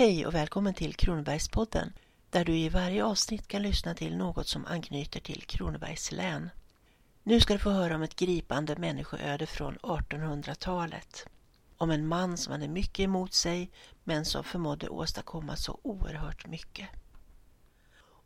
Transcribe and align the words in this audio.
Hej 0.00 0.26
och 0.26 0.34
välkommen 0.34 0.74
till 0.74 0.94
Kronobergspodden 0.94 1.92
där 2.30 2.44
du 2.44 2.58
i 2.58 2.68
varje 2.68 3.04
avsnitt 3.04 3.48
kan 3.48 3.62
lyssna 3.62 3.94
till 3.94 4.16
något 4.16 4.48
som 4.48 4.66
anknyter 4.66 5.20
till 5.20 5.42
Kronobergs 5.42 6.12
län. 6.12 6.50
Nu 7.22 7.40
ska 7.40 7.52
du 7.52 7.58
få 7.58 7.70
höra 7.70 7.94
om 7.94 8.02
ett 8.02 8.16
gripande 8.16 8.76
människoöde 8.76 9.46
från 9.46 9.78
1800-talet. 9.78 11.26
Om 11.76 11.90
en 11.90 12.06
man 12.06 12.36
som 12.36 12.52
hade 12.52 12.68
mycket 12.68 13.04
emot 13.04 13.34
sig 13.34 13.70
men 14.04 14.24
som 14.24 14.44
förmådde 14.44 14.88
åstadkomma 14.88 15.56
så 15.56 15.78
oerhört 15.82 16.46
mycket. 16.46 16.88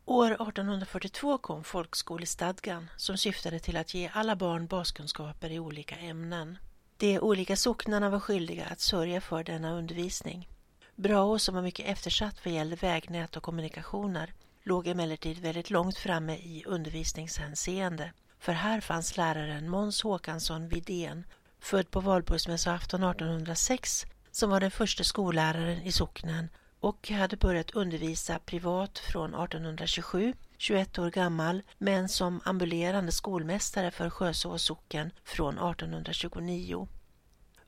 År 0.04 0.26
1842 0.26 1.38
kom 1.38 1.64
folkskolestadgan 1.64 2.90
som 2.96 3.16
syftade 3.16 3.58
till 3.58 3.76
att 3.76 3.94
ge 3.94 4.10
alla 4.14 4.36
barn 4.36 4.66
baskunskaper 4.66 5.50
i 5.50 5.58
olika 5.58 5.96
ämnen. 5.96 6.58
De 6.96 7.18
olika 7.18 7.56
socknarna 7.56 8.10
var 8.10 8.20
skyldiga 8.20 8.64
att 8.66 8.80
sörja 8.80 9.20
för 9.20 9.44
denna 9.44 9.72
undervisning. 9.72 10.48
Braå 10.96 11.38
som 11.38 11.54
var 11.54 11.62
mycket 11.62 11.86
eftersatt 11.86 12.44
vad 12.44 12.54
gäller 12.54 12.76
vägnät 12.76 13.36
och 13.36 13.42
kommunikationer 13.42 14.34
låg 14.62 14.86
emellertid 14.86 15.38
väldigt 15.38 15.70
långt 15.70 15.98
framme 15.98 16.34
i 16.36 16.64
undervisningshänseende. 16.66 18.12
För 18.38 18.52
här 18.52 18.80
fanns 18.80 19.16
läraren 19.16 19.68
Måns 19.70 20.02
Håkansson 20.02 20.68
Vidén, 20.68 21.24
född 21.60 21.90
på 21.90 22.00
valborgsmässoafton 22.00 23.02
1806, 23.02 24.06
som 24.30 24.50
var 24.50 24.60
den 24.60 24.70
första 24.70 25.04
skolläraren 25.04 25.82
i 25.82 25.92
socknen 25.92 26.48
och 26.80 27.10
hade 27.10 27.36
börjat 27.36 27.70
undervisa 27.70 28.38
privat 28.38 28.98
från 28.98 29.34
1827, 29.34 30.34
21 30.58 30.98
år 30.98 31.10
gammal, 31.10 31.62
men 31.78 32.08
som 32.08 32.40
ambulerande 32.44 33.12
skolmästare 33.12 33.90
för 33.90 34.10
Sjösås 34.10 34.62
socken 34.62 35.10
från 35.24 35.54
1829. 35.54 36.88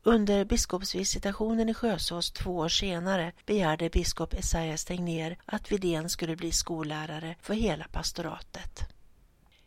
Under 0.09 0.45
biskopsvisitationen 0.45 1.69
i 1.69 1.75
Sjösås 1.75 2.31
två 2.31 2.57
år 2.57 2.69
senare 2.69 3.33
begärde 3.47 3.91
biskop 3.91 4.35
Esaias 4.35 4.85
Tegnér 4.85 5.37
att 5.47 5.73
Vidén 5.73 6.11
skulle 6.11 6.37
bli 6.37 6.53
skollärare 6.53 7.37
för 7.41 7.55
hela 7.55 7.85
pastoratet. 7.85 8.81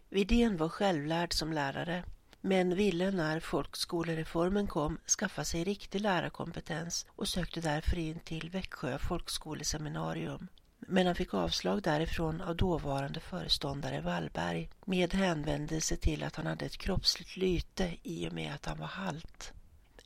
Vidén 0.09 0.57
var 0.57 0.69
självlärd 0.69 1.33
som 1.33 1.53
lärare 1.53 2.03
men 2.41 2.75
ville 2.75 3.11
när 3.11 3.39
folkskolereformen 3.39 4.67
kom 4.67 4.97
skaffa 5.19 5.43
sig 5.43 5.63
riktig 5.63 6.01
lärarkompetens 6.01 7.05
och 7.15 7.27
sökte 7.27 7.61
därför 7.61 7.97
in 7.97 8.19
till 8.19 8.49
Växjö 8.49 8.97
folkskoleseminarium. 8.99 10.47
Men 10.79 11.05
han 11.05 11.15
fick 11.15 11.33
avslag 11.33 11.81
därifrån 11.81 12.41
av 12.41 12.55
dåvarande 12.55 13.19
föreståndare 13.19 14.01
Wallberg 14.01 14.69
med 14.85 15.13
hänvändelse 15.13 15.97
till 15.97 16.23
att 16.23 16.35
han 16.35 16.45
hade 16.45 16.65
ett 16.65 16.77
kroppsligt 16.77 17.37
lyte 17.37 17.95
i 18.03 18.29
och 18.29 18.33
med 18.33 18.53
att 18.53 18.65
han 18.65 18.79
var 18.79 18.87
halt. 18.87 19.53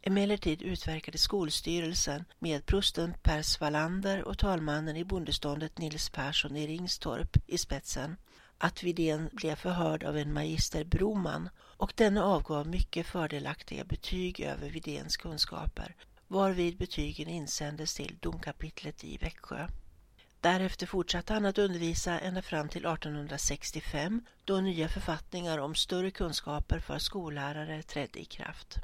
Emellertid 0.05 0.61
utverkade 0.61 1.17
skolstyrelsen 1.17 2.25
med 2.39 2.65
prosten 2.65 3.13
Per 3.21 3.41
Svalander 3.41 4.23
och 4.23 4.37
talmannen 4.37 4.97
i 4.97 5.03
bondeståndet 5.03 5.77
Nils 5.77 6.09
Persson 6.09 6.55
i 6.55 6.67
Ringstorp 6.67 7.37
i 7.47 7.57
spetsen 7.57 8.17
att 8.57 8.83
Vidén 8.83 9.29
blev 9.33 9.55
förhörd 9.55 10.03
av 10.03 10.17
en 10.17 10.33
magister 10.33 10.83
Broman 10.83 11.49
och 11.57 11.93
denne 11.95 12.21
avgav 12.23 12.67
mycket 12.67 13.05
fördelaktiga 13.05 13.83
betyg 13.83 14.39
över 14.39 14.69
Vidéns 14.69 15.17
kunskaper 15.17 15.95
varvid 16.27 16.77
betygen 16.77 17.27
insändes 17.27 17.95
till 17.95 18.17
domkapitlet 18.19 19.03
i 19.03 19.17
Växjö. 19.17 19.67
Därefter 20.41 20.87
fortsatte 20.87 21.33
han 21.33 21.45
att 21.45 21.57
undervisa 21.57 22.19
ända 22.19 22.41
fram 22.41 22.69
till 22.69 22.85
1865 22.85 24.25
då 24.45 24.57
nya 24.61 24.89
författningar 24.89 25.57
om 25.57 25.75
större 25.75 26.11
kunskaper 26.11 26.79
för 26.79 26.99
skollärare 26.99 27.83
trädde 27.83 28.19
i 28.19 28.25
kraft. 28.25 28.79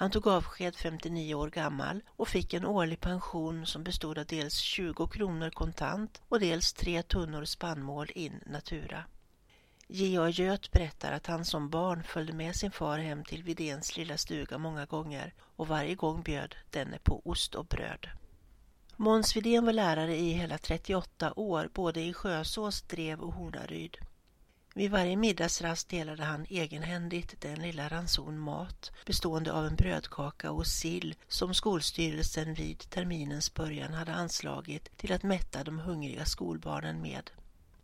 Han 0.00 0.10
tog 0.10 0.26
avsked 0.26 0.76
59 0.76 1.34
år 1.34 1.50
gammal 1.50 2.00
och 2.16 2.28
fick 2.28 2.54
en 2.54 2.64
årlig 2.66 3.00
pension 3.00 3.66
som 3.66 3.84
bestod 3.84 4.18
av 4.18 4.26
dels 4.26 4.54
20 4.54 5.06
kronor 5.06 5.50
kontant 5.50 6.22
och 6.28 6.40
dels 6.40 6.72
tre 6.72 7.02
tunnor 7.02 7.44
spannmål 7.44 8.10
in 8.14 8.40
natura. 8.46 9.04
J.A. 9.86 10.28
Göt 10.28 10.72
berättar 10.72 11.12
att 11.12 11.26
han 11.26 11.44
som 11.44 11.70
barn 11.70 12.02
följde 12.02 12.32
med 12.32 12.56
sin 12.56 12.70
far 12.70 12.98
hem 12.98 13.24
till 13.24 13.42
Vidéns 13.42 13.96
lilla 13.96 14.18
stuga 14.18 14.58
många 14.58 14.86
gånger 14.86 15.34
och 15.56 15.68
varje 15.68 15.94
gång 15.94 16.22
bjöd 16.22 16.54
denne 16.70 16.98
på 16.98 17.22
ost 17.24 17.54
och 17.54 17.66
bröd. 17.66 18.08
Måns 18.96 19.36
Vidén 19.36 19.66
var 19.66 19.72
lärare 19.72 20.16
i 20.16 20.32
hela 20.32 20.58
38 20.58 21.32
år 21.36 21.70
både 21.74 22.00
i 22.00 22.12
Sjösås, 22.12 22.82
Drev 22.82 23.20
och 23.20 23.34
Hornaryd. 23.34 23.96
Vid 24.74 24.90
varje 24.90 25.16
middagsrast 25.16 25.88
delade 25.88 26.24
han 26.24 26.46
egenhändigt 26.48 27.40
den 27.40 27.62
lilla 27.62 27.88
ranson 27.88 28.38
mat 28.38 28.92
bestående 29.06 29.52
av 29.52 29.66
en 29.66 29.76
brödkaka 29.76 30.50
och 30.50 30.66
sill 30.66 31.14
som 31.28 31.54
skolstyrelsen 31.54 32.54
vid 32.54 32.78
terminens 32.78 33.54
början 33.54 33.94
hade 33.94 34.12
anslagit 34.12 34.96
till 34.96 35.12
att 35.12 35.22
mätta 35.22 35.64
de 35.64 35.78
hungriga 35.78 36.24
skolbarnen 36.24 37.02
med. 37.02 37.30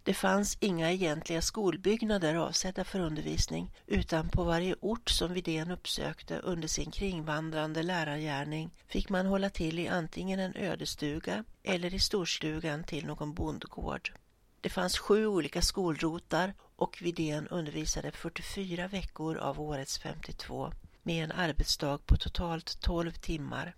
Det 0.03 0.15
fanns 0.15 0.57
inga 0.61 0.93
egentliga 0.93 1.43
skolbyggnader 1.43 2.35
avsedda 2.35 2.85
för 2.85 3.01
undervisning 3.01 3.73
utan 3.87 4.29
på 4.29 4.45
varje 4.45 4.75
ort 4.81 5.11
som 5.11 5.33
Vidén 5.33 5.71
uppsökte 5.71 6.39
under 6.39 6.69
sin 6.69 6.91
kringvandrande 6.91 7.83
lärargärning 7.83 8.71
fick 8.89 9.09
man 9.09 9.27
hålla 9.27 9.51
till 9.51 9.79
i 9.79 9.89
antingen 9.89 10.41
en 10.41 10.57
ödestuga 10.57 11.45
eller 11.63 11.95
i 11.95 11.99
storstugan 11.99 12.85
till 12.85 13.07
någon 13.07 13.35
bondgård. 13.35 14.13
Det 14.61 14.69
fanns 14.69 14.99
sju 14.99 15.27
olika 15.27 15.63
skolrotar 15.63 16.55
och 16.77 16.99
Vidén 17.03 17.49
undervisade 17.49 18.13
44 18.13 18.89
veckor 18.89 19.37
av 19.37 19.61
årets 19.61 19.99
52 19.99 20.73
med 21.03 21.25
en 21.25 21.33
arbetsdag 21.33 21.99
på 22.07 22.17
totalt 22.17 22.81
12 22.81 23.13
timmar. 23.13 23.75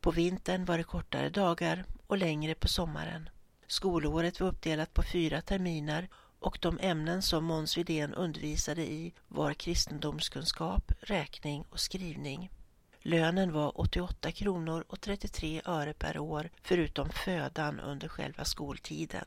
På 0.00 0.10
vintern 0.10 0.64
var 0.64 0.78
det 0.78 0.84
kortare 0.84 1.28
dagar 1.30 1.84
och 2.06 2.18
längre 2.18 2.54
på 2.54 2.68
sommaren. 2.68 3.28
Skolåret 3.66 4.40
var 4.40 4.48
uppdelat 4.48 4.94
på 4.94 5.02
fyra 5.02 5.42
terminer 5.42 6.08
och 6.38 6.58
de 6.60 6.78
ämnen 6.80 7.22
som 7.22 7.44
Måns 7.44 7.78
Widén 7.78 8.14
undervisade 8.14 8.82
i 8.82 9.12
var 9.28 9.54
kristendomskunskap, 9.54 10.92
räkning 11.00 11.64
och 11.70 11.80
skrivning. 11.80 12.50
Lönen 12.98 13.52
var 13.52 13.80
88 13.80 14.32
kronor 14.32 14.84
och 14.88 15.00
33 15.00 15.62
öre 15.64 15.92
per 15.92 16.18
år 16.18 16.50
förutom 16.62 17.10
födan 17.10 17.80
under 17.80 18.08
själva 18.08 18.44
skoltiden. 18.44 19.26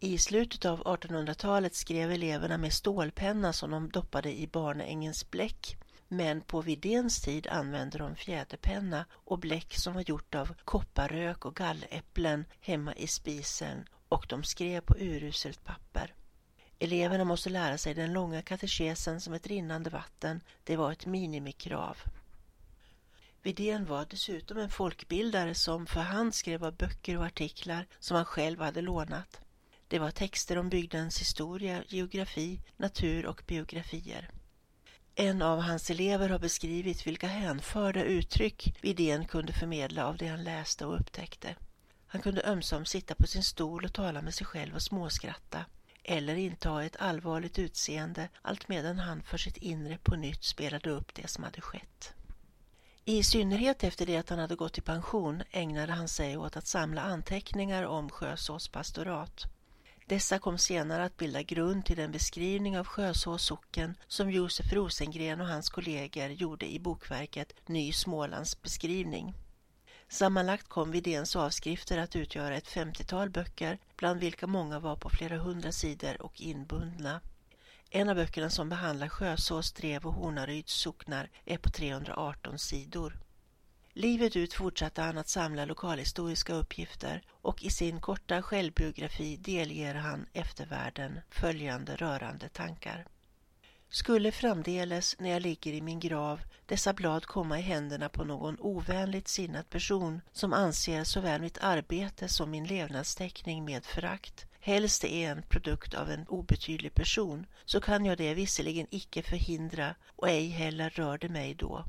I 0.00 0.18
slutet 0.18 0.64
av 0.64 0.82
1800-talet 0.84 1.74
skrev 1.74 2.10
eleverna 2.10 2.58
med 2.58 2.72
stålpenna 2.72 3.52
som 3.52 3.70
de 3.70 3.88
doppade 3.90 4.38
i 4.38 4.46
barnängens 4.46 5.30
bläck 5.30 5.76
men 6.08 6.40
på 6.40 6.62
Vidéns 6.62 7.20
tid 7.20 7.46
använde 7.46 7.98
de 7.98 8.16
fjäderpenna 8.16 9.06
och 9.12 9.38
bläck 9.38 9.74
som 9.74 9.94
var 9.94 10.04
gjort 10.06 10.34
av 10.34 10.54
kopparrök 10.64 11.44
och 11.44 11.54
galläpplen 11.54 12.44
hemma 12.60 12.94
i 12.94 13.06
spisen 13.06 13.88
och 14.08 14.26
de 14.28 14.44
skrev 14.44 14.80
på 14.80 14.96
uruselt 14.98 15.64
papper. 15.64 16.14
Eleverna 16.78 17.24
måste 17.24 17.50
lära 17.50 17.78
sig 17.78 17.94
den 17.94 18.12
långa 18.12 18.42
katekesen 18.42 19.20
som 19.20 19.34
ett 19.34 19.46
rinnande 19.46 19.90
vatten. 19.90 20.40
Det 20.64 20.76
var 20.76 20.92
ett 20.92 21.06
minimikrav. 21.06 21.96
Vidén 23.42 23.84
var 23.84 24.06
dessutom 24.10 24.58
en 24.58 24.70
folkbildare 24.70 25.54
som 25.54 25.86
för 25.86 26.00
hand 26.00 26.34
skrev 26.34 26.64
av 26.64 26.76
böcker 26.76 27.18
och 27.18 27.24
artiklar 27.24 27.86
som 27.98 28.16
han 28.16 28.24
själv 28.24 28.60
hade 28.60 28.80
lånat. 28.80 29.40
Det 29.88 29.98
var 29.98 30.10
texter 30.10 30.58
om 30.58 30.68
bygdens 30.68 31.20
historia, 31.20 31.84
geografi, 31.88 32.60
natur 32.76 33.26
och 33.26 33.42
biografier. 33.46 34.30
En 35.14 35.42
av 35.42 35.60
hans 35.60 35.90
elever 35.90 36.28
har 36.28 36.38
beskrivit 36.38 37.06
vilka 37.06 37.26
hänförda 37.26 38.02
uttryck 38.02 38.76
idén 38.82 39.26
kunde 39.26 39.52
förmedla 39.52 40.06
av 40.06 40.16
det 40.16 40.26
han 40.26 40.44
läste 40.44 40.86
och 40.86 41.00
upptäckte. 41.00 41.56
Han 42.06 42.20
kunde 42.20 42.42
ömsom 42.42 42.84
sitta 42.84 43.14
på 43.14 43.26
sin 43.26 43.42
stol 43.42 43.84
och 43.84 43.92
tala 43.92 44.22
med 44.22 44.34
sig 44.34 44.46
själv 44.46 44.74
och 44.74 44.82
småskratta 44.82 45.64
eller 46.04 46.36
inta 46.36 46.84
ett 46.84 46.96
allvarligt 46.96 47.58
utseende 47.58 48.28
allt 48.42 48.68
medan 48.68 48.98
han 48.98 49.22
för 49.22 49.38
sitt 49.38 49.56
inre 49.56 49.98
på 49.98 50.16
nytt 50.16 50.44
spelade 50.44 50.90
upp 50.90 51.14
det 51.14 51.28
som 51.28 51.44
hade 51.44 51.60
skett. 51.60 52.14
I 53.04 53.22
synnerhet 53.22 53.84
efter 53.84 54.06
det 54.06 54.16
att 54.16 54.28
han 54.28 54.38
hade 54.38 54.54
gått 54.54 54.78
i 54.78 54.80
pension 54.80 55.42
ägnade 55.50 55.92
han 55.92 56.08
sig 56.08 56.36
åt 56.36 56.56
att 56.56 56.66
samla 56.66 57.02
anteckningar 57.02 57.82
om 57.82 58.10
Sjösås 58.10 58.68
pastorat. 58.68 59.44
Dessa 60.08 60.38
kom 60.38 60.58
senare 60.58 61.04
att 61.04 61.16
bilda 61.16 61.42
grund 61.42 61.84
till 61.84 61.96
den 61.96 62.12
beskrivning 62.12 62.78
av 62.78 62.86
Sjösås 62.86 63.42
socken 63.42 63.96
som 64.06 64.30
Josef 64.30 64.72
Rosengren 64.72 65.40
och 65.40 65.46
hans 65.46 65.68
kollegor 65.70 66.28
gjorde 66.28 66.66
i 66.66 66.80
bokverket 66.80 67.54
Ny 67.66 67.92
Smålands 67.92 68.62
beskrivning. 68.62 69.34
Sammanlagt 70.08 70.68
kom 70.68 70.90
Vidéns 70.90 71.36
avskrifter 71.36 71.98
att 71.98 72.16
utgöra 72.16 72.56
ett 72.56 72.68
femtiotal 72.68 73.30
böcker, 73.30 73.78
bland 73.96 74.20
vilka 74.20 74.46
många 74.46 74.78
var 74.78 74.96
på 74.96 75.10
flera 75.10 75.38
hundra 75.38 75.72
sidor 75.72 76.22
och 76.22 76.40
inbundna. 76.40 77.20
En 77.90 78.08
av 78.08 78.16
böckerna 78.16 78.50
som 78.50 78.68
behandlar 78.68 79.08
Sjösås, 79.08 79.72
Drev 79.72 80.06
och 80.06 80.14
Hornaryds 80.14 80.72
socknar 80.72 81.30
är 81.44 81.58
på 81.58 81.70
318 81.70 82.58
sidor. 82.58 83.18
Livet 83.98 84.36
ut 84.36 84.54
fortsatte 84.54 85.02
han 85.02 85.18
att 85.18 85.28
samla 85.28 85.64
lokalhistoriska 85.64 86.54
uppgifter 86.54 87.22
och 87.30 87.62
i 87.62 87.70
sin 87.70 88.00
korta 88.00 88.42
självbiografi 88.42 89.36
delger 89.36 89.94
han 89.94 90.26
eftervärlden 90.32 91.20
följande 91.30 91.96
rörande 91.96 92.48
tankar. 92.48 93.06
Skulle 93.88 94.32
framdeles, 94.32 95.16
när 95.18 95.30
jag 95.30 95.42
ligger 95.42 95.72
i 95.72 95.80
min 95.80 96.00
grav, 96.00 96.40
dessa 96.66 96.92
blad 96.92 97.26
komma 97.26 97.58
i 97.58 97.62
händerna 97.62 98.08
på 98.08 98.24
någon 98.24 98.56
ovänligt 98.60 99.28
sinnad 99.28 99.70
person 99.70 100.20
som 100.32 100.52
anser 100.52 101.04
såväl 101.04 101.40
mitt 101.40 101.58
arbete 101.58 102.28
som 102.28 102.50
min 102.50 102.64
levnadsteckning 102.64 103.64
med 103.64 103.84
förakt, 103.84 104.46
helst 104.60 105.02
det 105.02 105.14
är 105.14 105.30
en 105.30 105.42
produkt 105.42 105.94
av 105.94 106.10
en 106.10 106.26
obetydlig 106.26 106.94
person, 106.94 107.46
så 107.64 107.80
kan 107.80 108.04
jag 108.04 108.18
det 108.18 108.34
visserligen 108.34 108.86
icke 108.90 109.22
förhindra 109.22 109.94
och 110.16 110.28
ej 110.28 110.48
heller 110.48 110.90
rör 110.90 111.18
det 111.18 111.28
mig 111.28 111.54
då. 111.54 111.84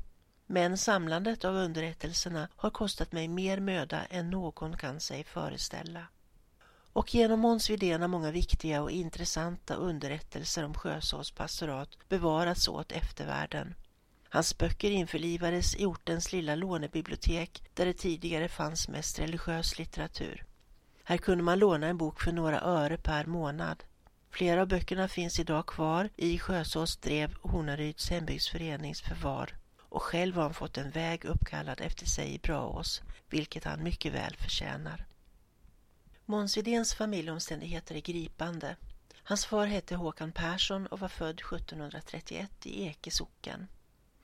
Men 0.52 0.78
samlandet 0.78 1.44
av 1.44 1.54
underrättelserna 1.54 2.48
har 2.56 2.70
kostat 2.70 3.12
mig 3.12 3.28
mer 3.28 3.60
möda 3.60 4.04
än 4.04 4.30
någon 4.30 4.76
kan 4.76 5.00
sig 5.00 5.24
föreställa. 5.24 6.06
Och 6.92 7.14
genom 7.14 7.40
Måns 7.40 7.70
Widén 7.70 8.00
har 8.00 8.08
många 8.08 8.30
viktiga 8.30 8.82
och 8.82 8.90
intressanta 8.90 9.74
underrättelser 9.74 10.64
om 10.64 10.74
Sjösås 10.74 11.30
pastorat 11.30 11.88
bevarats 12.08 12.68
åt 12.68 12.92
eftervärlden. 12.92 13.74
Hans 14.28 14.58
böcker 14.58 14.90
införlivades 14.90 15.76
i 15.76 15.86
ortens 15.86 16.32
lilla 16.32 16.54
lånebibliotek 16.54 17.62
där 17.74 17.86
det 17.86 17.94
tidigare 17.94 18.48
fanns 18.48 18.88
mest 18.88 19.18
religiös 19.18 19.78
litteratur. 19.78 20.44
Här 21.04 21.16
kunde 21.16 21.44
man 21.44 21.58
låna 21.58 21.86
en 21.86 21.98
bok 21.98 22.20
för 22.20 22.32
några 22.32 22.60
öre 22.60 22.96
per 22.96 23.26
månad. 23.26 23.84
Flera 24.30 24.62
av 24.62 24.68
böckerna 24.68 25.08
finns 25.08 25.40
idag 25.40 25.66
kvar 25.66 26.08
i 26.16 26.38
Sjösås 26.38 26.96
drev 26.96 27.34
Hornaryds 27.42 28.10
hembygdsförenings 28.10 29.00
förvar 29.00 29.59
och 29.90 30.02
själv 30.02 30.34
har 30.34 30.42
han 30.42 30.54
fått 30.54 30.78
en 30.78 30.90
väg 30.90 31.24
uppkallad 31.24 31.80
efter 31.80 32.06
sig 32.06 32.34
i 32.34 32.38
Braås, 32.38 33.02
vilket 33.30 33.64
han 33.64 33.82
mycket 33.82 34.12
väl 34.12 34.36
förtjänar. 34.36 35.06
Måns 36.24 36.56
Widéns 36.56 36.94
familjeomständigheter 36.94 37.94
är 37.94 38.00
gripande. 38.00 38.76
Hans 39.22 39.46
far 39.46 39.66
hette 39.66 39.94
Håkan 39.94 40.32
Persson 40.32 40.86
och 40.86 41.00
var 41.00 41.08
född 41.08 41.40
1731 41.40 42.50
i 42.66 42.86
Eke 42.86 43.10
socken. 43.10 43.68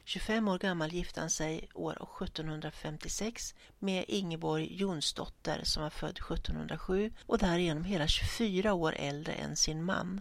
25 0.05 0.49
år 0.49 0.59
gammal 0.59 0.93
gifte 0.93 1.21
han 1.21 1.31
sig 1.31 1.69
år 1.75 1.93
1756 1.93 3.55
med 3.79 4.05
Ingeborg 4.09 4.77
Jonsdotter 4.77 5.61
som 5.65 5.83
var 5.83 5.91
född 5.91 6.19
1707 6.19 7.13
och 7.27 7.39
därigenom 7.39 7.85
hela 7.85 8.07
24 8.07 8.73
år 8.73 8.95
äldre 8.97 9.33
än 9.33 9.57
sin 9.57 9.85
man. 9.85 10.21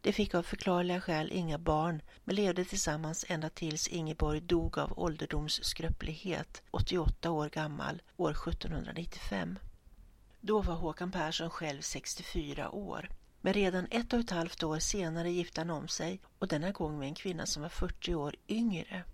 De 0.00 0.12
fick 0.12 0.34
av 0.34 0.42
förklarliga 0.42 1.00
skäl 1.00 1.32
inga 1.32 1.58
barn 1.58 2.02
men 2.24 2.36
levde 2.36 2.64
tillsammans 2.64 3.24
ända 3.28 3.50
tills 3.50 3.88
Ingeborg 3.88 4.40
dog 4.40 4.78
av 4.78 4.98
ålderdomsskröplighet, 4.98 6.62
88 6.70 7.30
år 7.30 7.48
gammal, 7.48 8.02
år 8.16 8.30
1795. 8.30 9.58
Då 10.40 10.62
var 10.62 10.74
Håkan 10.74 11.12
Persson 11.12 11.50
själv 11.50 11.80
64 11.80 12.70
år. 12.70 13.08
Men 13.40 13.52
redan 13.54 13.86
ett 13.90 14.12
och 14.12 14.20
ett 14.20 14.30
halvt 14.30 14.62
år 14.62 14.78
senare 14.78 15.30
gifte 15.30 15.60
han 15.60 15.70
om 15.70 15.88
sig 15.88 16.20
och 16.38 16.48
denna 16.48 16.70
gång 16.70 16.98
med 16.98 17.08
en 17.08 17.14
kvinna 17.14 17.46
som 17.46 17.62
var 17.62 17.68
40 17.68 18.14
år 18.14 18.34
yngre. 18.48 19.04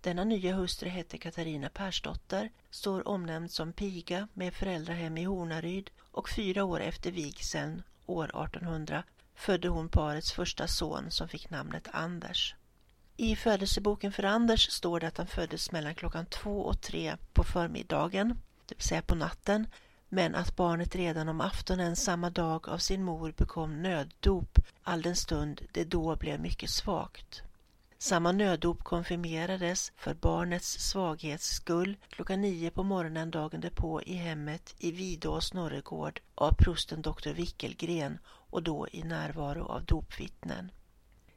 Denna 0.00 0.24
nya 0.24 0.54
hustru 0.54 0.88
hette 0.88 1.18
Katarina 1.18 1.68
Persdotter, 1.68 2.50
står 2.70 3.08
omnämnd 3.08 3.50
som 3.50 3.72
piga 3.72 4.28
med 4.34 4.54
föräldrahem 4.54 5.18
i 5.18 5.24
Hornaryd 5.24 5.90
och 6.10 6.28
fyra 6.28 6.64
år 6.64 6.80
efter 6.80 7.10
vigseln, 7.10 7.82
år 8.06 8.24
1800, 8.24 9.04
födde 9.38 9.68
hon 9.68 9.88
parets 9.88 10.32
första 10.32 10.66
son 10.66 11.10
som 11.10 11.28
fick 11.28 11.50
namnet 11.50 11.88
Anders. 11.92 12.54
I 13.16 13.36
födelseboken 13.36 14.12
för 14.12 14.22
Anders 14.22 14.70
står 14.70 15.00
det 15.00 15.08
att 15.08 15.18
han 15.18 15.26
föddes 15.26 15.72
mellan 15.72 15.94
klockan 15.94 16.26
två 16.26 16.60
och 16.60 16.80
tre 16.80 17.16
på 17.32 17.44
förmiddagen, 17.44 18.28
det 18.66 18.74
vill 18.74 18.84
säga 18.84 19.02
på 19.02 19.14
natten, 19.14 19.66
men 20.08 20.34
att 20.34 20.56
barnet 20.56 20.96
redan 20.96 21.28
om 21.28 21.40
aftonen 21.40 21.96
samma 21.96 22.30
dag 22.30 22.68
av 22.68 22.78
sin 22.78 23.02
mor 23.02 23.34
bekom 23.36 23.82
nöddop 23.82 24.58
all 24.82 25.02
den 25.02 25.16
stund 25.16 25.60
det 25.72 25.84
då 25.84 26.16
blev 26.16 26.40
mycket 26.40 26.70
svagt. 26.70 27.42
Samma 28.00 28.32
nöddop 28.32 28.84
konfirmerades 28.84 29.92
för 29.96 30.14
barnets 30.14 30.78
svaghets 30.78 31.46
skull 31.46 31.96
klockan 32.08 32.40
nio 32.40 32.70
på 32.70 32.82
morgonen 32.82 33.30
dagen 33.30 33.60
därpå 33.60 34.02
i 34.02 34.14
hemmet 34.14 34.74
i 34.78 34.90
Vidås 34.90 35.54
norregård 35.54 36.20
av 36.34 36.52
prosten 36.52 37.02
doktor 37.02 37.32
Wickelgren 37.32 38.18
och 38.26 38.62
då 38.62 38.86
i 38.92 39.02
närvaro 39.02 39.64
av 39.64 39.84
dopvittnen. 39.84 40.70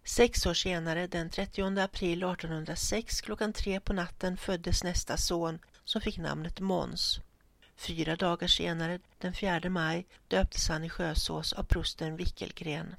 Sex 0.04 0.46
år 0.46 0.54
senare, 0.54 1.08
den 1.08 1.30
30 1.30 1.80
april 1.80 2.24
1806 2.24 3.22
klockan 3.22 3.54
tre 3.54 3.80
på 3.80 3.94
natten 3.94 4.38
föddes 4.38 4.84
nästa 4.84 5.18
son 5.18 5.60
som 5.84 6.02
fick 6.02 6.18
namnet 6.18 6.60
Måns. 6.60 7.20
Fyra 7.76 8.16
dagar 8.16 8.48
senare, 8.48 9.00
den 9.18 9.34
4 9.34 9.70
maj, 9.70 10.08
döptes 10.28 10.70
han 10.70 10.84
i 10.84 10.90
Sjösås 10.90 11.54
av 11.54 11.64
prosten 11.64 12.16
Wickelgren. 12.16 12.96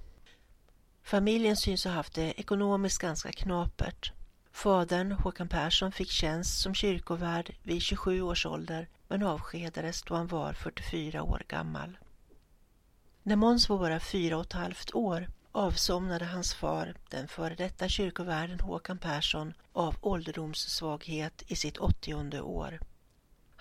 Familjen 1.03 1.57
syns 1.57 1.85
ha 1.85 1.93
haft 1.93 2.15
det 2.15 2.41
ekonomiskt 2.41 2.99
ganska 2.99 3.33
knapert. 3.33 4.13
Fadern, 4.53 5.13
Håkan 5.13 5.49
Persson, 5.49 5.93
fick 5.93 6.11
tjänst 6.11 6.61
som 6.61 6.75
kyrkovärd 6.75 7.55
vid 7.63 7.83
27 7.83 8.23
års 8.23 8.47
ålder 8.47 8.89
men 9.09 9.23
avskedades 9.23 10.03
då 10.03 10.15
han 10.15 10.27
var 10.27 10.53
44 10.53 11.23
år 11.23 11.43
gammal. 11.49 11.99
När 13.23 13.37
Måns 13.37 13.69
var 13.69 13.79
bara 13.79 14.01
fyra 14.01 14.37
och 14.37 14.45
ett 14.45 14.53
halvt 14.53 14.95
år 14.95 15.29
avsomnade 15.53 16.25
hans 16.25 16.55
far, 16.55 16.95
den 17.11 17.29
före 17.29 17.55
detta 17.55 17.89
kyrkovärden 17.89 18.61
Håkan 18.61 18.99
Persson, 18.99 19.55
av 19.73 19.97
ålderdomssvaghet 20.01 21.43
i 21.47 21.57
sitt 21.57 21.79
åttionde 21.79 22.41
år. 22.41 22.81